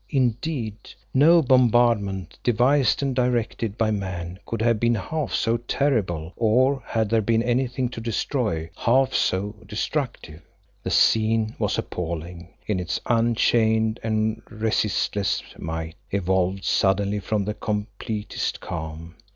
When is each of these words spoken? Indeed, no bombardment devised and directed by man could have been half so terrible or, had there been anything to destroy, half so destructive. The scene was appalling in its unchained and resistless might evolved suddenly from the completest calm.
Indeed, 0.09 0.95
no 1.13 1.43
bombardment 1.43 2.39
devised 2.41 3.03
and 3.03 3.15
directed 3.15 3.77
by 3.77 3.91
man 3.91 4.39
could 4.47 4.59
have 4.63 4.79
been 4.79 4.95
half 4.95 5.31
so 5.31 5.57
terrible 5.57 6.33
or, 6.35 6.81
had 6.87 7.07
there 7.09 7.21
been 7.21 7.43
anything 7.43 7.87
to 7.89 8.01
destroy, 8.01 8.67
half 8.75 9.13
so 9.13 9.55
destructive. 9.67 10.41
The 10.81 10.89
scene 10.89 11.53
was 11.59 11.77
appalling 11.77 12.51
in 12.65 12.79
its 12.79 12.99
unchained 13.05 13.99
and 14.01 14.41
resistless 14.49 15.43
might 15.59 15.97
evolved 16.09 16.63
suddenly 16.65 17.19
from 17.19 17.45
the 17.45 17.53
completest 17.53 18.59
calm. 18.59 19.13